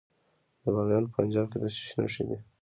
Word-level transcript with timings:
د 0.61 0.63
بامیان 0.73 1.03
په 1.07 1.11
پنجاب 1.19 1.45
کې 1.51 1.57
د 1.61 1.65
څه 1.73 1.81
شي 1.87 1.93
نښې 2.01 2.23
دي؟ 2.29 2.37